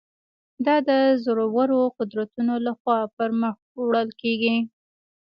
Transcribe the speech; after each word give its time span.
دا 0.65 0.75
د 0.89 0.89
زورورو 1.23 1.79
قدرتونو 1.97 2.53
له 2.65 2.71
خوا 2.79 2.99
پر 3.15 3.29
مخ 3.41 3.55
وړل 3.81 4.09
کېږي. 4.21 4.55